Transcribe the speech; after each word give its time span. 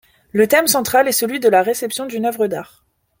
Le 0.31 0.47
thème 0.47 0.65
central 0.65 1.07
est 1.07 1.11
celui 1.11 1.39
de 1.39 1.47
la 1.47 1.61
réception 1.61 2.07
d'une 2.07 2.25
œuvre 2.25 2.47
d'art. 2.47 2.83